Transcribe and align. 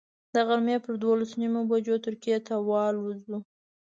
د 0.33 0.35
غرمې 0.47 0.77
پر 0.85 0.93
دولس 1.03 1.31
نیمو 1.39 1.61
بجو 1.69 1.95
ترکیې 2.05 2.37
ته 2.47 2.55
والوځو. 2.67 3.37